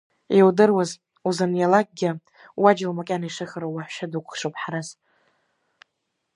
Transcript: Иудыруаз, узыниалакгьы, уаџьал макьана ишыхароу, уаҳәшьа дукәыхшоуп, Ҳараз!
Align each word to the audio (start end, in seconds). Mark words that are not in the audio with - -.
Иудыруаз, 0.39 0.91
узыниалакгьы, 1.27 2.09
уаџьал 2.61 2.91
макьана 2.97 3.25
ишыхароу, 3.29 3.73
уаҳәшьа 3.73 4.11
дукәыхшоуп, 4.11 4.55
Ҳараз! 4.61 4.87